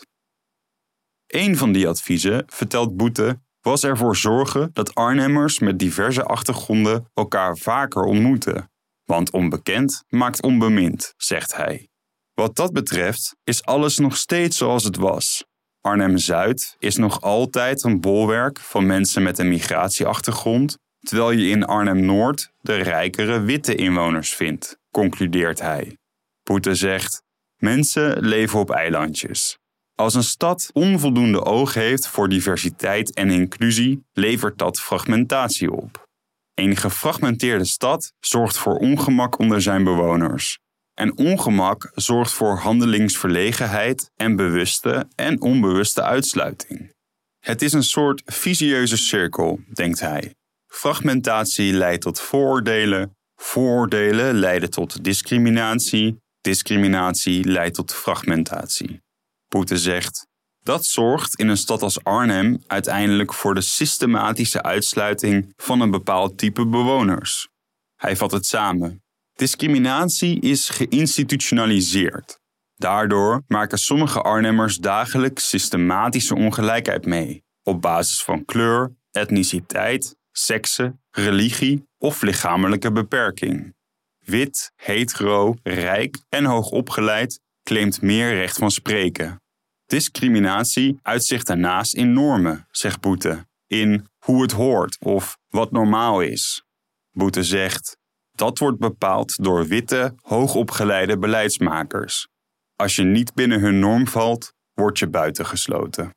Een 1.28 1.58
van 1.58 1.72
die 1.72 1.88
adviezen, 1.88 2.44
vertelt 2.48 2.96
Boete, 2.96 3.40
was 3.62 3.84
ervoor 3.84 4.16
zorgen 4.16 4.70
dat 4.74 4.96
Arnhemmers 4.96 5.60
met 5.60 5.80
diverse 5.80 6.24
achtergronden 6.24 7.10
elkaar 7.14 7.58
vaker 7.58 8.04
ontmoeten. 8.04 8.72
Want 9.04 9.32
onbekend 9.32 10.04
maakt 10.08 10.42
onbemind, 10.42 11.14
zegt 11.18 11.56
hij. 11.56 11.90
Wat 12.34 12.56
dat 12.56 12.74
betreft 12.74 13.36
is 13.44 13.64
alles 13.64 13.98
nog 13.98 14.18
steeds 14.18 14.58
zoals 14.58 14.84
het 14.84 14.96
was. 14.96 15.46
Arnhem-Zuid 15.82 16.76
is 16.80 16.96
nog 16.96 17.22
altijd 17.22 17.84
een 17.84 18.00
bolwerk 18.00 18.60
van 18.60 18.86
mensen 18.86 19.24
met 19.24 19.40
een 19.40 19.50
migratieachtergrond, 19.50 20.78
terwijl 21.00 21.32
je 21.32 21.50
in 21.50 21.66
Arnhem-Noord 21.66 22.52
de 22.62 22.76
rijkere 22.76 23.42
witte 23.42 23.76
inwoners 23.76 24.34
vindt, 24.34 24.78
concludeert 24.92 25.62
hij. 25.62 25.98
Poete 26.44 26.76
zegt: 26.76 27.24
Mensen 27.58 28.20
leven 28.20 28.60
op 28.60 28.70
eilandjes. 28.70 29.58
Als 29.96 30.14
een 30.14 30.24
stad 30.24 30.70
onvoldoende 30.74 31.44
oog 31.44 31.74
heeft 31.74 32.08
voor 32.08 32.30
diversiteit 32.30 33.14
en 33.14 33.30
inclusie, 33.30 34.04
levert 34.14 34.58
dat 34.58 34.80
fragmentatie 34.80 35.72
op. 35.72 36.10
Een 36.54 36.76
gefragmenteerde 36.76 37.66
stad 37.66 38.14
zorgt 38.20 38.58
voor 38.58 38.76
ongemak 38.76 39.40
onder 39.40 39.62
zijn 39.62 39.84
bewoners. 39.84 40.60
En 40.94 41.18
ongemak 41.18 41.92
zorgt 41.96 42.34
voor 42.34 42.58
handelingsverlegenheid 42.58 44.12
en 44.16 44.36
bewuste 44.36 45.08
en 45.16 45.42
onbewuste 45.42 46.04
uitsluiting. 46.04 46.94
Het 47.40 47.62
is 47.62 47.74
een 47.74 47.84
soort 47.84 48.22
visieuze 48.26 48.98
cirkel, 48.98 49.60
denkt 49.74 50.00
hij. 50.00 50.36
Fragmentatie 50.68 51.74
leidt 51.74 52.02
tot 52.02 52.20
vooroordelen, 52.20 53.18
vooroordelen 53.36 54.34
leiden 54.34 54.70
tot 54.70 55.04
discriminatie, 55.04 56.18
discriminatie 56.42 57.44
leidt 57.44 57.76
tot 57.76 57.94
fragmentatie. 57.94 59.02
Poete 59.48 59.78
zegt: 59.78 60.30
dat 60.64 60.86
zorgt 60.86 61.40
in 61.40 61.48
een 61.48 61.58
stad 61.58 61.82
als 61.82 62.04
Arnhem 62.04 62.64
uiteindelijk 62.68 63.34
voor 63.34 63.54
de 63.54 63.62
systematische 63.62 64.64
uitsluiting 64.64 65.54
van 65.56 65.82
een 65.82 65.92
bepaald 65.92 66.38
type 66.38 66.68
bewoners. 66.68 67.48
Hij 67.96 68.16
vat 68.16 68.32
het 68.32 68.46
samen. 68.46 69.04
Discriminatie 69.42 70.40
is 70.40 70.70
geïnstitutionaliseerd. 70.70 72.40
Daardoor 72.76 73.44
maken 73.48 73.78
sommige 73.78 74.22
Arnhemmers 74.22 74.78
dagelijks 74.78 75.50
systematische 75.50 76.36
ongelijkheid 76.36 77.06
mee, 77.06 77.44
op 77.64 77.82
basis 77.82 78.24
van 78.24 78.46
kleur, 78.46 78.96
etniciteit, 79.12 80.16
sekse, 80.32 80.96
religie 81.10 81.88
of 81.98 82.22
lichamelijke 82.22 82.92
beperking. 82.92 83.76
wit, 84.20 84.72
hetero, 84.76 85.56
rijk 85.64 86.18
en 86.30 86.46
hoogopgeleid, 86.46 87.40
claimt 87.64 88.02
meer 88.02 88.34
recht 88.34 88.58
van 88.58 88.72
spreken. 88.72 89.42
Discriminatie 89.86 91.00
uitzicht 91.02 91.48
daarnaast 91.48 91.96
in 91.96 92.14
normen, 92.14 92.68
zegt 92.72 93.00
Boete, 93.00 93.46
in 93.68 94.08
hoe 94.18 94.42
het 94.42 94.52
hoort 94.52 94.98
of 95.00 95.38
wat 95.48 95.72
normaal 95.72 96.22
is. 96.22 96.64
Boete 97.12 97.44
zegt: 97.44 98.00
dat 98.32 98.58
wordt 98.58 98.80
bepaald 98.80 99.44
door 99.44 99.68
witte, 99.68 100.16
hoogopgeleide 100.22 101.18
beleidsmakers. 101.18 102.28
Als 102.76 102.96
je 102.96 103.04
niet 103.04 103.34
binnen 103.34 103.60
hun 103.60 103.80
norm 103.80 104.08
valt, 104.08 104.54
word 104.74 105.00
je 105.00 105.08
buitengesloten. 105.08 106.16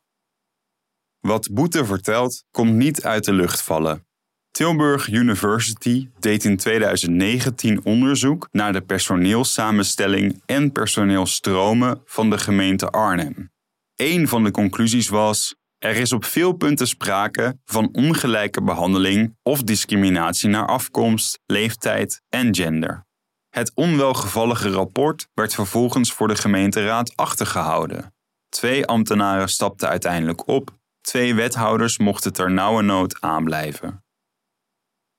Wat 1.19 1.49
Boete 1.51 1.85
vertelt, 1.85 2.43
komt 2.51 2.73
niet 2.73 3.03
uit 3.03 3.23
de 3.23 3.33
lucht 3.33 3.61
vallen. 3.61 4.05
Tilburg 4.51 5.07
University 5.07 6.09
deed 6.19 6.43
in 6.43 6.57
2019 6.57 7.85
onderzoek 7.85 8.47
naar 8.51 8.73
de 8.73 8.81
personeelssamenstelling 8.81 10.41
en 10.45 10.71
personeelstromen 10.71 12.01
van 12.05 12.29
de 12.29 12.37
gemeente 12.37 12.89
Arnhem. 12.89 13.51
Een 13.95 14.27
van 14.27 14.43
de 14.43 14.51
conclusies 14.51 15.09
was: 15.09 15.55
er 15.85 15.95
is 15.95 16.11
op 16.11 16.25
veel 16.25 16.53
punten 16.53 16.87
sprake 16.87 17.57
van 17.65 17.89
ongelijke 17.91 18.63
behandeling 18.63 19.37
of 19.43 19.63
discriminatie 19.63 20.49
naar 20.49 20.67
afkomst, 20.67 21.39
leeftijd 21.45 22.21
en 22.29 22.55
gender. 22.55 23.05
Het 23.49 23.71
onwelgevallige 23.73 24.69
rapport 24.69 25.27
werd 25.33 25.53
vervolgens 25.53 26.13
voor 26.13 26.27
de 26.27 26.35
gemeenteraad 26.35 27.15
achtergehouden. 27.15 28.13
Twee 28.49 28.85
ambtenaren 28.85 29.49
stapten 29.49 29.89
uiteindelijk 29.89 30.47
op, 30.47 30.69
twee 31.01 31.35
wethouders 31.35 31.97
mochten 31.97 32.33
ter 32.33 32.51
nauwe 32.51 32.81
nood 32.81 33.21
aanblijven. 33.21 34.03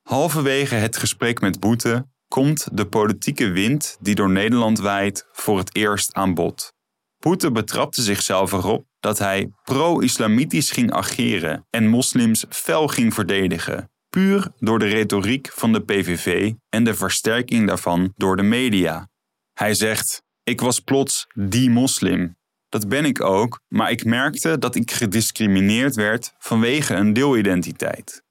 Halverwege 0.02 0.74
het 0.74 0.96
gesprek 0.96 1.40
met 1.40 1.60
Boete 1.60 2.06
komt 2.28 2.68
de 2.72 2.86
politieke 2.86 3.50
wind 3.50 3.96
die 4.00 4.14
door 4.14 4.30
Nederland 4.30 4.78
waait 4.78 5.26
voor 5.32 5.58
het 5.58 5.76
eerst 5.76 6.14
aan 6.14 6.34
bod. 6.34 6.74
Boete 7.26 7.52
betrapte 7.52 8.02
zichzelf 8.02 8.52
erop 8.52 8.86
dat 9.00 9.18
hij 9.18 9.50
pro-islamitisch 9.64 10.70
ging 10.70 10.92
ageren 10.92 11.66
en 11.70 11.86
moslims 11.86 12.44
fel 12.48 12.88
ging 12.88 13.14
verdedigen, 13.14 13.90
puur 14.08 14.52
door 14.58 14.78
de 14.78 14.86
retoriek 14.86 15.50
van 15.52 15.72
de 15.72 15.80
PVV 15.80 16.52
en 16.68 16.84
de 16.84 16.94
versterking 16.94 17.66
daarvan 17.66 18.12
door 18.16 18.36
de 18.36 18.42
media. 18.42 19.08
Hij 19.52 19.74
zegt: 19.74 20.22
Ik 20.42 20.60
was 20.60 20.80
plots 20.80 21.26
die 21.34 21.70
moslim. 21.70 22.36
Dat 22.68 22.88
ben 22.88 23.04
ik 23.04 23.20
ook, 23.20 23.60
maar 23.68 23.90
ik 23.90 24.04
merkte 24.04 24.58
dat 24.58 24.74
ik 24.74 24.90
gediscrimineerd 24.90 25.94
werd 25.94 26.34
vanwege 26.38 26.94
een 26.94 27.12
deelidentiteit. 27.12 28.22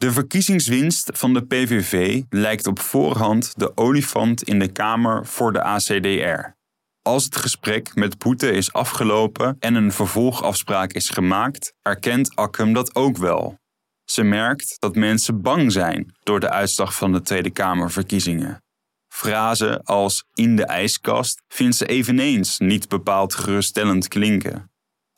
De 0.00 0.12
verkiezingswinst 0.12 1.10
van 1.12 1.34
de 1.34 1.46
PVV 1.46 2.22
lijkt 2.28 2.66
op 2.66 2.78
voorhand 2.78 3.52
de 3.56 3.76
olifant 3.76 4.42
in 4.42 4.58
de 4.58 4.72
Kamer 4.72 5.26
voor 5.26 5.52
de 5.52 5.62
ACDR. 5.62 6.56
Als 7.02 7.24
het 7.24 7.36
gesprek 7.36 7.94
met 7.94 8.18
Poete 8.18 8.50
is 8.50 8.72
afgelopen 8.72 9.56
en 9.58 9.74
een 9.74 9.92
vervolgafspraak 9.92 10.92
is 10.92 11.08
gemaakt, 11.08 11.72
erkent 11.82 12.36
Akkem 12.36 12.72
dat 12.72 12.94
ook 12.94 13.16
wel. 13.16 13.58
Ze 14.04 14.22
merkt 14.22 14.76
dat 14.78 14.94
mensen 14.94 15.42
bang 15.42 15.72
zijn 15.72 16.14
door 16.22 16.40
de 16.40 16.50
uitslag 16.50 16.94
van 16.94 17.12
de 17.12 17.22
Tweede 17.22 17.50
Kamerverkiezingen. 17.50 18.62
Frazen 19.08 19.82
als 19.82 20.24
in 20.34 20.56
de 20.56 20.64
ijskast 20.64 21.42
vindt 21.48 21.76
ze 21.76 21.86
eveneens 21.86 22.58
niet 22.58 22.88
bepaald 22.88 23.34
geruststellend 23.34 24.08
klinken. 24.08 24.69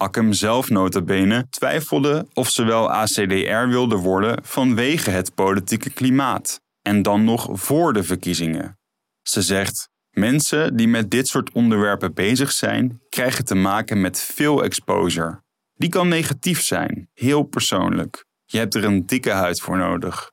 Akkem 0.02 0.32
zelf 0.32 0.68
notabene 0.70 1.46
twijfelde 1.50 2.26
of 2.34 2.50
ze 2.50 2.64
wel 2.64 2.90
ACDR 2.90 3.66
wilde 3.68 3.96
worden 3.96 4.44
vanwege 4.44 5.10
het 5.10 5.34
politieke 5.34 5.90
klimaat. 5.90 6.60
En 6.80 7.02
dan 7.02 7.24
nog 7.24 7.48
voor 7.52 7.92
de 7.92 8.02
verkiezingen. 8.02 8.78
Ze 9.22 9.42
zegt: 9.42 9.88
Mensen 10.10 10.76
die 10.76 10.88
met 10.88 11.10
dit 11.10 11.28
soort 11.28 11.52
onderwerpen 11.52 12.14
bezig 12.14 12.52
zijn, 12.52 13.00
krijgen 13.08 13.44
te 13.44 13.54
maken 13.54 14.00
met 14.00 14.20
veel 14.20 14.64
exposure. 14.64 15.42
Die 15.74 15.88
kan 15.88 16.08
negatief 16.08 16.62
zijn, 16.62 17.08
heel 17.12 17.42
persoonlijk. 17.42 18.26
Je 18.44 18.58
hebt 18.58 18.74
er 18.74 18.84
een 18.84 19.06
dikke 19.06 19.30
huid 19.30 19.60
voor 19.60 19.76
nodig. 19.76 20.30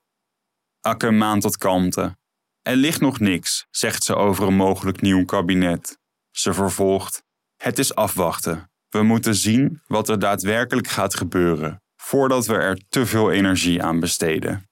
Akker 0.82 1.14
maand 1.14 1.42
tot 1.42 1.58
kalmte. 1.58 2.18
Er 2.62 2.76
ligt 2.76 3.02
nog 3.02 3.20
niks, 3.20 3.66
zegt 3.70 4.04
ze 4.04 4.16
over 4.16 4.48
een 4.48 4.56
mogelijk 4.56 5.02
nieuw 5.02 5.26
kabinet. 5.26 5.98
Ze 6.32 6.54
vervolgt: 6.54 7.24
Het 7.58 7.80
is 7.80 7.96
afwachten. 7.96 8.70
We 8.90 9.04
moeten 9.04 9.36
zien 9.36 9.82
wat 9.88 10.10
er 10.10 10.20
daadwerkelijk 10.20 10.88
gaat 10.88 11.16
gebeuren, 11.16 11.82
voordat 11.96 12.46
we 12.46 12.54
er 12.54 12.80
te 12.90 13.06
veel 13.06 13.32
energie 13.32 13.84
aan 13.84 14.00
besteden. 14.00 14.70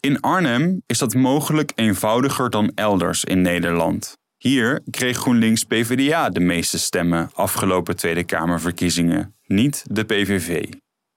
In 0.00 0.20
Arnhem 0.20 0.82
is 0.86 0.98
dat 0.98 1.14
mogelijk 1.14 1.72
eenvoudiger 1.74 2.50
dan 2.50 2.72
elders 2.74 3.24
in 3.24 3.42
Nederland. 3.42 4.16
Hier 4.36 4.82
kreeg 4.90 5.16
GroenLinks 5.16 5.64
PvdA 5.64 6.30
de 6.30 6.40
meeste 6.40 6.78
stemmen 6.78 7.30
afgelopen 7.34 7.96
Tweede 7.96 8.24
Kamerverkiezingen, 8.24 9.34
niet 9.46 9.84
de 9.90 10.04
PVV. 10.04 10.64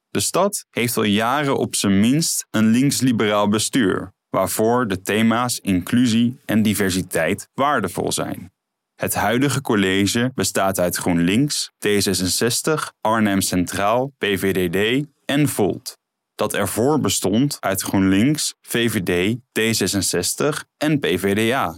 De 0.10 0.20
stad 0.20 0.66
heeft 0.70 0.98
al 0.98 1.04
jaren 1.04 1.58
op 1.58 1.76
zijn 1.76 2.00
minst 2.00 2.46
een 2.50 2.66
links-liberaal 2.66 3.48
bestuur, 3.48 4.14
waarvoor 4.30 4.88
de 4.88 5.02
thema's 5.02 5.60
inclusie 5.60 6.40
en 6.46 6.62
diversiteit 6.62 7.48
waardevol 7.54 8.12
zijn. 8.12 8.52
Het 9.02 9.14
huidige 9.14 9.62
college 9.62 10.32
bestaat 10.36 10.80
uit 10.80 10.96
GroenLinks, 10.96 11.72
D66, 11.88 12.74
Arnhem 13.02 13.42
Centraal, 13.42 14.14
PVDD 14.18 15.08
en 15.26 15.48
Volt 15.48 16.00
dat 16.42 16.54
ervoor 16.54 17.00
bestond 17.00 17.58
uit 17.60 17.82
GroenLinks, 17.82 18.54
VVD, 18.62 19.38
D66 19.60 20.68
en 20.78 21.00
PVDA. 21.00 21.76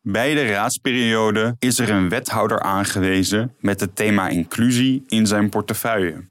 Bij 0.00 0.34
de 0.34 0.46
raadsperiode 0.46 1.56
is 1.58 1.78
er 1.78 1.90
een 1.90 2.08
wethouder 2.08 2.60
aangewezen 2.60 3.54
met 3.58 3.80
het 3.80 3.96
thema 3.96 4.28
inclusie 4.28 5.04
in 5.06 5.26
zijn 5.26 5.48
portefeuille. 5.48 6.24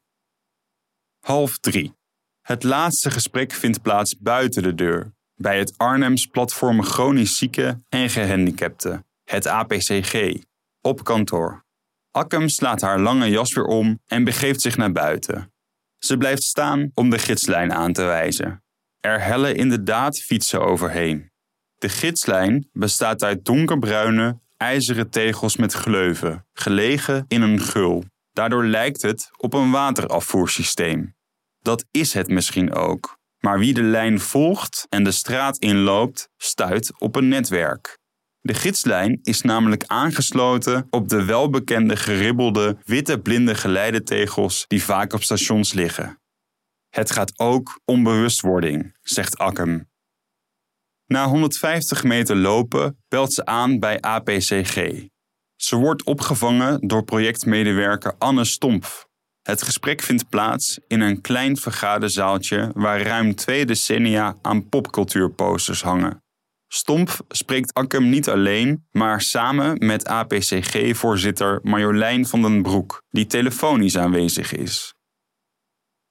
Half 1.26 1.58
3. 1.58 1.94
Het 2.42 2.64
laatste 2.64 3.12
gesprek 3.12 3.52
vindt 3.52 3.82
plaats 3.82 4.18
buiten 4.18 4.64
de 4.64 4.76
deur, 4.76 5.12
bij 5.36 5.58
het 5.58 5.74
Arnhems 5.78 6.26
Platform 6.26 6.84
Chronisch 6.84 7.38
Zieken 7.38 7.86
en 7.90 8.10
Gehandicapten, 8.10 9.06
het 9.30 9.48
APCG, 9.48 10.34
op 10.82 11.04
kantoor. 11.04 11.66
Akkem 12.12 12.50
slaat 12.50 12.82
haar 12.82 13.00
lange 13.00 13.30
jas 13.30 13.54
weer 13.54 13.66
om 13.66 14.00
en 14.06 14.24
begeeft 14.24 14.62
zich 14.62 14.78
naar 14.78 14.92
buiten. 14.92 15.54
Ze 15.98 16.18
blijft 16.18 16.44
staan 16.44 16.92
om 16.94 17.10
de 17.10 17.20
gidslijn 17.20 17.74
aan 17.74 17.94
te 17.94 18.04
wijzen. 18.04 18.64
Er 19.00 19.22
hellen 19.22 19.56
inderdaad 19.56 20.20
fietsen 20.20 20.62
overheen. 20.62 21.32
De 21.78 21.90
gidslijn 21.90 22.70
bestaat 22.72 23.24
uit 23.24 23.46
donkerbruine, 23.46 24.40
ijzeren 24.58 25.10
tegels 25.10 25.56
met 25.56 25.74
gleuven, 25.74 26.46
gelegen 26.54 27.26
in 27.28 27.42
een 27.42 27.60
gul. 27.60 28.04
Daardoor 28.32 28.66
lijkt 28.66 29.02
het 29.02 29.30
op 29.38 29.54
een 29.54 29.72
waterafvoersysteem. 29.72 31.16
Dat 31.60 31.86
is 31.92 32.14
het 32.14 32.28
misschien 32.28 32.74
ook. 32.74 33.18
Maar 33.40 33.60
wie 33.60 33.74
de 33.74 33.84
lijn 33.84 34.20
volgt 34.20 34.86
en 34.90 35.04
de 35.04 35.12
straat 35.12 35.58
inloopt, 35.58 36.30
stuit 36.38 37.00
op 37.00 37.16
een 37.16 37.28
netwerk. 37.28 37.99
De 38.50 38.56
gidslijn 38.56 39.20
is 39.24 39.42
namelijk 39.42 39.84
aangesloten 39.88 40.88
op 40.90 41.10
de 41.10 41.26
welbekende 41.26 41.96
geribbelde 41.96 42.78
witte 42.86 43.20
blinde 43.20 43.56
geleidetegels 43.56 44.66
die 44.68 44.84
vaak 44.84 45.14
op 45.14 45.24
stations 45.24 45.74
liggen. 45.74 46.22
Het 46.90 47.12
gaat 47.12 47.40
ook 47.40 47.80
om 47.86 48.04
bewustwording, 48.04 48.98
zegt 49.02 49.38
Akkem. 49.38 49.90
Na 51.06 51.28
150 51.28 52.04
meter 52.04 52.36
lopen 52.36 52.98
belt 53.08 53.34
ze 53.34 53.46
aan 53.46 53.80
bij 53.80 54.02
APCG. 54.02 55.06
Ze 55.56 55.76
wordt 55.76 56.04
opgevangen 56.04 56.88
door 56.88 57.04
projectmedewerker 57.04 58.16
Anne 58.18 58.46
Stomp. 58.46 59.10
Het 59.42 59.62
gesprek 59.62 60.02
vindt 60.02 60.30
plaats 60.30 60.80
in 60.88 61.02
een 61.02 61.22
klein 61.22 61.58
vergaderzaaltje 61.58 62.72
waar 62.74 63.02
ruim 63.02 63.36
twee 63.36 63.66
decennia 63.66 64.38
aan 64.42 64.70
popcultuurposters 64.70 65.82
hangen. 65.82 66.24
Stomp 66.72 67.18
spreekt 67.28 67.74
Akkem 67.74 68.10
niet 68.10 68.30
alleen, 68.30 68.88
maar 68.92 69.22
samen 69.22 69.86
met 69.86 70.06
APCG-voorzitter 70.06 71.60
Marjolein 71.64 72.26
van 72.26 72.42
den 72.42 72.62
Broek, 72.62 73.04
die 73.10 73.26
telefonisch 73.26 73.98
aanwezig 73.98 74.54
is. 74.54 74.94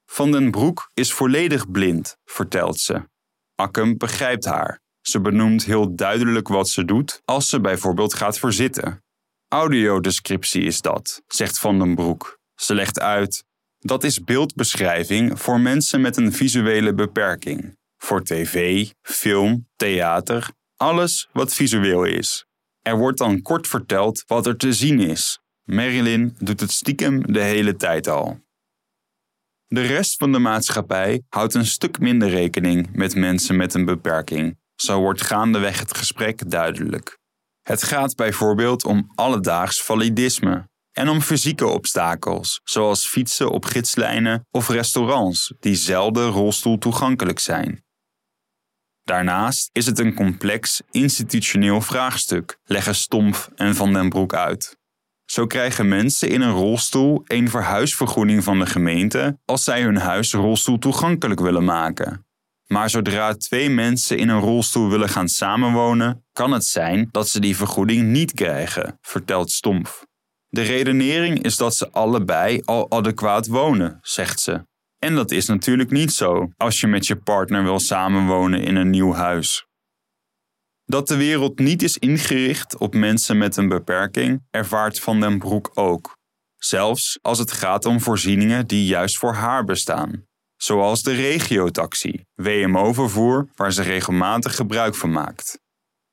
Van 0.06 0.32
den 0.32 0.50
Broek 0.50 0.90
is 0.94 1.12
volledig 1.12 1.70
blind, 1.70 2.16
vertelt 2.24 2.78
ze. 2.78 3.08
Akkem 3.54 3.96
begrijpt 3.96 4.44
haar. 4.44 4.80
Ze 5.00 5.20
benoemt 5.20 5.64
heel 5.64 5.96
duidelijk 5.96 6.48
wat 6.48 6.68
ze 6.68 6.84
doet 6.84 7.22
als 7.24 7.48
ze 7.48 7.60
bijvoorbeeld 7.60 8.14
gaat 8.14 8.38
verzitten. 8.38 9.04
Audiodescriptie 9.48 10.62
is 10.62 10.80
dat, 10.80 11.22
zegt 11.26 11.58
Van 11.58 11.78
den 11.78 11.94
Broek. 11.94 12.38
Ze 12.54 12.74
legt 12.74 13.00
uit: 13.00 13.44
dat 13.78 14.04
is 14.04 14.24
beeldbeschrijving 14.24 15.40
voor 15.40 15.60
mensen 15.60 16.00
met 16.00 16.16
een 16.16 16.32
visuele 16.32 16.94
beperking 16.94 17.77
voor 18.08 18.22
tv, 18.22 18.86
film, 19.02 19.68
theater, 19.76 20.50
alles 20.76 21.28
wat 21.32 21.54
visueel 21.54 22.04
is. 22.04 22.46
Er 22.82 22.98
wordt 22.98 23.18
dan 23.18 23.42
kort 23.42 23.66
verteld 23.66 24.22
wat 24.26 24.46
er 24.46 24.56
te 24.56 24.72
zien 24.72 25.00
is. 25.00 25.40
Marilyn 25.64 26.36
doet 26.38 26.60
het 26.60 26.70
stiekem 26.70 27.32
de 27.32 27.40
hele 27.40 27.76
tijd 27.76 28.08
al. 28.08 28.40
De 29.66 29.80
rest 29.80 30.16
van 30.16 30.32
de 30.32 30.38
maatschappij 30.38 31.22
houdt 31.28 31.54
een 31.54 31.66
stuk 31.66 31.98
minder 31.98 32.28
rekening 32.28 32.88
met 32.92 33.14
mensen 33.14 33.56
met 33.56 33.74
een 33.74 33.84
beperking. 33.84 34.58
Zo 34.74 35.00
wordt 35.00 35.22
gaandeweg 35.22 35.78
het 35.78 35.96
gesprek 35.96 36.50
duidelijk. 36.50 37.18
Het 37.62 37.82
gaat 37.82 38.14
bijvoorbeeld 38.14 38.84
om 38.84 39.12
alledaags 39.14 39.82
validisme 39.82 40.68
en 40.92 41.08
om 41.08 41.20
fysieke 41.20 41.66
obstakels, 41.66 42.60
zoals 42.64 43.06
fietsen 43.06 43.50
op 43.50 43.64
gidslijnen 43.64 44.46
of 44.50 44.68
restaurants 44.68 45.54
die 45.60 45.74
zelden 45.74 46.28
rolstoel 46.28 46.78
toegankelijk 46.78 47.38
zijn. 47.38 47.86
Daarnaast 49.08 49.70
is 49.72 49.86
het 49.86 49.98
een 49.98 50.14
complex 50.14 50.82
institutioneel 50.90 51.80
vraagstuk, 51.80 52.58
leggen 52.64 52.94
Stomp 52.94 53.48
en 53.56 53.74
Van 53.74 53.92
den 53.92 54.08
Broek 54.08 54.34
uit. 54.34 54.76
Zo 55.24 55.46
krijgen 55.46 55.88
mensen 55.88 56.28
in 56.28 56.40
een 56.40 56.52
rolstoel 56.52 57.22
een 57.24 57.50
verhuisvergoeding 57.50 58.44
van 58.44 58.58
de 58.58 58.66
gemeente 58.66 59.38
als 59.44 59.64
zij 59.64 59.82
hun 59.82 59.96
huis 59.96 60.32
rolstoel 60.32 60.78
toegankelijk 60.78 61.40
willen 61.40 61.64
maken. 61.64 62.26
Maar 62.66 62.90
zodra 62.90 63.34
twee 63.34 63.70
mensen 63.70 64.18
in 64.18 64.28
een 64.28 64.40
rolstoel 64.40 64.88
willen 64.88 65.08
gaan 65.08 65.28
samenwonen, 65.28 66.24
kan 66.32 66.52
het 66.52 66.64
zijn 66.64 67.08
dat 67.10 67.28
ze 67.28 67.40
die 67.40 67.56
vergoeding 67.56 68.08
niet 68.08 68.32
krijgen, 68.32 68.98
vertelt 69.00 69.50
Stomp. 69.50 70.06
De 70.48 70.62
redenering 70.62 71.42
is 71.42 71.56
dat 71.56 71.76
ze 71.76 71.90
allebei 71.90 72.62
al 72.64 72.90
adequaat 72.90 73.46
wonen, 73.46 73.98
zegt 74.02 74.40
ze. 74.40 74.66
En 74.98 75.14
dat 75.14 75.30
is 75.30 75.46
natuurlijk 75.46 75.90
niet 75.90 76.12
zo 76.12 76.48
als 76.56 76.80
je 76.80 76.86
met 76.86 77.06
je 77.06 77.16
partner 77.16 77.62
wil 77.62 77.78
samenwonen 77.78 78.62
in 78.62 78.76
een 78.76 78.90
nieuw 78.90 79.12
huis. 79.12 79.66
Dat 80.84 81.08
de 81.08 81.16
wereld 81.16 81.58
niet 81.58 81.82
is 81.82 81.98
ingericht 81.98 82.76
op 82.76 82.94
mensen 82.94 83.38
met 83.38 83.56
een 83.56 83.68
beperking, 83.68 84.42
ervaart 84.50 85.00
Van 85.00 85.20
den 85.20 85.38
Broek 85.38 85.70
ook. 85.74 86.16
Zelfs 86.56 87.18
als 87.22 87.38
het 87.38 87.52
gaat 87.52 87.84
om 87.84 88.00
voorzieningen 88.00 88.66
die 88.66 88.86
juist 88.86 89.18
voor 89.18 89.34
haar 89.34 89.64
bestaan. 89.64 90.26
Zoals 90.56 91.02
de 91.02 91.12
regiotaxi, 91.12 92.24
WMO-vervoer 92.34 93.48
waar 93.54 93.72
ze 93.72 93.82
regelmatig 93.82 94.56
gebruik 94.56 94.94
van 94.94 95.10
maakt. 95.10 95.60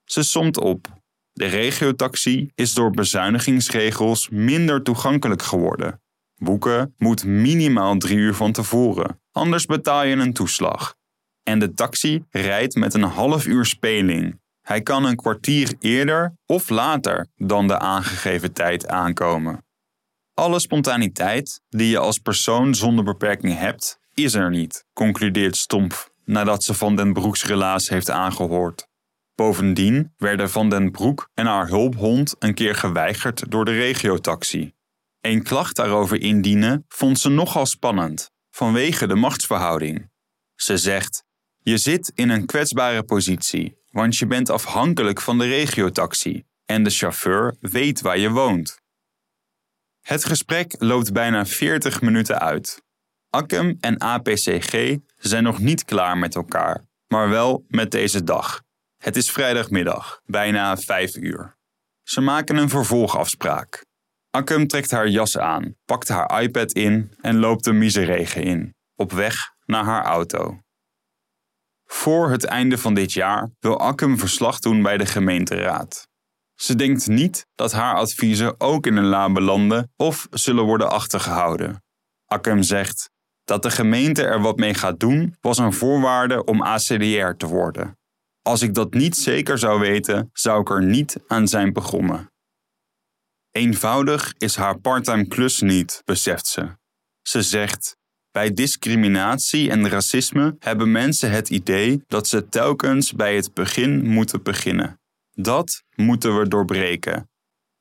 Ze 0.03 0.23
somt 0.23 0.57
op. 0.57 0.87
De 1.31 1.45
regiotaxi 1.45 2.51
is 2.55 2.73
door 2.73 2.91
bezuinigingsregels 2.91 4.29
minder 4.29 4.83
toegankelijk 4.83 5.41
geworden. 5.41 6.01
Boeken 6.35 6.93
moet 6.97 7.25
minimaal 7.25 7.97
drie 7.97 8.17
uur 8.17 8.33
van 8.33 8.51
tevoren, 8.51 9.21
anders 9.31 9.65
betaal 9.65 10.03
je 10.03 10.15
een 10.15 10.33
toeslag. 10.33 10.95
En 11.43 11.59
de 11.59 11.73
taxi 11.73 12.23
rijdt 12.29 12.75
met 12.75 12.93
een 12.93 13.03
half 13.03 13.45
uur 13.45 13.65
speling. 13.65 14.39
Hij 14.61 14.81
kan 14.81 15.05
een 15.05 15.15
kwartier 15.15 15.73
eerder 15.79 16.37
of 16.45 16.69
later 16.69 17.27
dan 17.35 17.67
de 17.67 17.79
aangegeven 17.79 18.53
tijd 18.53 18.87
aankomen. 18.87 19.63
Alle 20.33 20.59
spontaniteit 20.59 21.61
die 21.69 21.89
je 21.89 21.97
als 21.97 22.17
persoon 22.17 22.75
zonder 22.75 23.03
beperking 23.03 23.57
hebt, 23.57 23.99
is 24.13 24.33
er 24.33 24.49
niet, 24.49 24.85
concludeert 24.93 25.55
Stomp 25.55 26.13
nadat 26.25 26.63
ze 26.63 26.73
Van 26.73 26.95
den 26.95 27.13
Broeks 27.13 27.45
relaas 27.45 27.89
heeft 27.89 28.09
aangehoord. 28.09 28.87
Bovendien 29.35 30.13
werden 30.17 30.49
Van 30.49 30.69
den 30.69 30.91
Broek 30.91 31.29
en 31.33 31.45
haar 31.45 31.67
hulphond 31.67 32.35
een 32.39 32.53
keer 32.53 32.75
geweigerd 32.75 33.51
door 33.51 33.65
de 33.65 33.71
regiotaxi. 33.71 34.73
Een 35.25 35.43
klacht 35.43 35.75
daarover 35.75 36.21
indienen 36.21 36.85
vond 36.87 37.19
ze 37.19 37.29
nogal 37.29 37.65
spannend, 37.65 38.31
vanwege 38.49 39.07
de 39.07 39.15
machtsverhouding. 39.15 40.11
Ze 40.55 40.77
zegt: 40.77 41.23
Je 41.59 41.77
zit 41.77 42.11
in 42.15 42.29
een 42.29 42.45
kwetsbare 42.45 43.03
positie, 43.03 43.77
want 43.91 44.17
je 44.17 44.27
bent 44.27 44.49
afhankelijk 44.49 45.21
van 45.21 45.37
de 45.37 45.45
regiotaxi 45.45 46.43
en 46.65 46.83
de 46.83 46.89
chauffeur 46.89 47.55
weet 47.59 48.01
waar 48.01 48.17
je 48.17 48.29
woont. 48.29 48.81
Het 50.01 50.25
gesprek 50.25 50.75
loopt 50.77 51.13
bijna 51.13 51.45
40 51.45 52.01
minuten 52.01 52.39
uit. 52.39 52.83
Akkem 53.29 53.77
en 53.79 53.97
APCG 53.97 54.97
zijn 55.15 55.43
nog 55.43 55.59
niet 55.59 55.85
klaar 55.85 56.17
met 56.17 56.35
elkaar, 56.35 56.85
maar 57.07 57.29
wel 57.29 57.65
met 57.67 57.91
deze 57.91 58.23
dag. 58.23 58.61
Het 58.97 59.15
is 59.15 59.31
vrijdagmiddag, 59.31 60.21
bijna 60.25 60.77
5 60.77 61.15
uur. 61.15 61.57
Ze 62.03 62.21
maken 62.21 62.57
een 62.57 62.69
vervolgafspraak. 62.69 63.85
Akkem 64.35 64.67
trekt 64.67 64.91
haar 64.91 65.07
jas 65.07 65.37
aan, 65.37 65.75
pakt 65.85 66.07
haar 66.07 66.41
iPad 66.41 66.71
in 66.71 67.13
en 67.21 67.39
loopt 67.39 67.63
de 67.63 67.73
miseregen 67.73 68.43
in, 68.43 68.75
op 68.95 69.11
weg 69.11 69.53
naar 69.65 69.83
haar 69.83 70.03
auto. 70.03 70.59
Voor 71.85 72.29
het 72.29 72.43
einde 72.43 72.77
van 72.77 72.93
dit 72.93 73.13
jaar 73.13 73.49
wil 73.59 73.79
Akkem 73.79 74.17
verslag 74.17 74.59
doen 74.59 74.81
bij 74.81 74.97
de 74.97 75.05
gemeenteraad. 75.05 76.07
Ze 76.55 76.75
denkt 76.75 77.07
niet 77.07 77.47
dat 77.55 77.71
haar 77.71 77.95
adviezen 77.95 78.59
ook 78.59 78.85
in 78.85 78.95
een 78.95 79.05
la 79.05 79.31
belanden 79.31 79.91
of 79.95 80.27
zullen 80.31 80.63
worden 80.63 80.91
achtergehouden. 80.91 81.83
Akkem 82.25 82.63
zegt 82.63 83.09
dat 83.43 83.63
de 83.63 83.71
gemeente 83.71 84.23
er 84.23 84.41
wat 84.41 84.57
mee 84.57 84.73
gaat 84.73 84.99
doen 84.99 85.35
was 85.41 85.57
een 85.57 85.73
voorwaarde 85.73 86.43
om 86.43 86.61
ACDR 86.61 87.31
te 87.37 87.47
worden. 87.47 87.97
Als 88.41 88.61
ik 88.61 88.73
dat 88.73 88.93
niet 88.93 89.17
zeker 89.17 89.57
zou 89.57 89.79
weten, 89.79 90.29
zou 90.33 90.61
ik 90.61 90.69
er 90.69 90.83
niet 90.83 91.17
aan 91.27 91.47
zijn 91.47 91.73
begonnen. 91.73 92.33
Eenvoudig 93.57 94.33
is 94.37 94.55
haar 94.55 94.79
parttime 94.79 95.27
klus 95.27 95.61
niet, 95.61 96.01
beseft 96.05 96.47
ze. 96.47 96.77
Ze 97.21 97.41
zegt: 97.41 97.97
Bij 98.31 98.53
discriminatie 98.53 99.69
en 99.69 99.89
racisme 99.89 100.55
hebben 100.59 100.91
mensen 100.91 101.31
het 101.31 101.49
idee 101.49 102.03
dat 102.07 102.27
ze 102.27 102.49
telkens 102.49 103.13
bij 103.13 103.35
het 103.35 103.53
begin 103.53 104.07
moeten 104.07 104.43
beginnen. 104.43 104.99
Dat 105.31 105.83
moeten 105.95 106.39
we 106.39 106.47
doorbreken. 106.47 107.29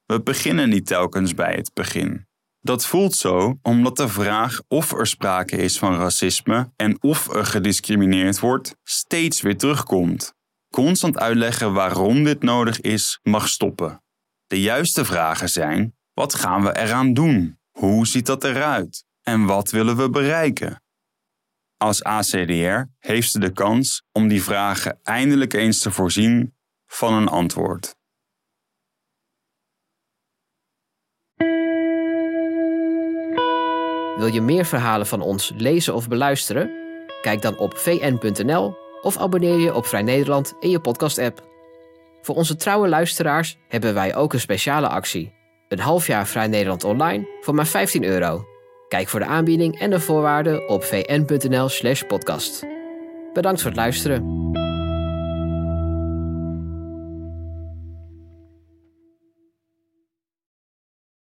We 0.05 0.23
beginnen 0.23 0.69
niet 0.69 0.87
telkens 0.87 1.35
bij 1.35 1.55
het 1.55 1.71
begin. 1.75 2.27
Dat 2.61 2.87
voelt 2.87 3.15
zo 3.15 3.59
omdat 3.63 3.97
de 3.97 4.09
vraag 4.09 4.61
of 4.69 4.93
er 4.93 5.07
sprake 5.07 5.57
is 5.57 5.79
van 5.79 5.97
racisme 5.97 6.73
en 6.77 7.03
of 7.03 7.35
er 7.35 7.47
gediscrimineerd 7.47 8.41
wordt 8.41 8.77
steeds 8.83 9.41
weer 9.41 9.57
terugkomt. 9.57 10.35
Constant 10.75 11.19
uitleggen 11.19 11.73
waarom 11.73 12.25
dit 12.25 12.43
nodig 12.43 12.81
is 12.81 13.19
mag 13.23 13.49
stoppen. 13.49 14.04
De 14.55 14.61
juiste 14.61 15.05
vragen 15.05 15.49
zijn: 15.49 15.97
wat 16.13 16.35
gaan 16.35 16.63
we 16.63 16.77
eraan 16.77 17.15
doen? 17.15 17.59
Hoe 17.71 18.07
ziet 18.07 18.27
dat 18.27 18.45
eruit? 18.45 19.05
En 19.23 19.45
wat 19.45 19.71
willen 19.71 19.97
we 19.97 20.11
bereiken? 20.11 20.83
Als 21.77 22.03
ACDR 22.03 22.81
heeft 22.99 23.31
ze 23.31 23.39
de 23.39 23.53
kans 23.53 24.03
om 24.13 24.29
die 24.29 24.43
vragen 24.43 24.99
eindelijk 25.03 25.53
eens 25.53 25.79
te 25.79 25.91
voorzien 25.91 26.55
van 26.87 27.13
een 27.13 27.29
antwoord. 27.29 27.97
Wil 34.17 34.33
je 34.33 34.41
meer 34.41 34.65
verhalen 34.65 35.07
van 35.07 35.21
ons 35.21 35.53
lezen 35.57 35.95
of 35.95 36.09
beluisteren? 36.09 36.71
Kijk 37.23 37.43
dan 37.43 37.59
op 37.59 37.79
vn.nl 37.79 38.77
of 39.03 39.17
abonneer 39.17 39.59
je 39.59 39.75
op 39.75 39.87
Vrij 39.87 40.03
Nederland 40.03 40.55
in 40.61 40.71
je 40.71 40.81
podcast-app. 40.81 41.54
Voor 42.25 42.35
onze 42.35 42.57
trouwe 42.57 42.89
luisteraars 42.89 43.59
hebben 43.69 43.95
wij 43.95 44.15
ook 44.15 44.33
een 44.33 44.41
speciale 44.41 44.89
actie. 44.89 45.33
Een 45.69 45.79
half 45.79 46.07
jaar 46.07 46.27
Vrij 46.27 46.47
Nederland 46.47 46.85
online 46.85 47.29
voor 47.41 47.55
maar 47.55 47.67
15 47.67 48.05
euro. 48.05 48.45
Kijk 48.89 49.09
voor 49.09 49.21
de 49.21 49.27
aanbieding 49.27 49.79
en 49.79 49.91
de 49.91 50.01
voorwaarden 50.01 50.69
op 50.69 50.85
vn.nl/podcast. 50.85 52.65
Bedankt 53.33 53.61
voor 53.61 53.71
het 53.71 53.81
luisteren. 53.81 54.64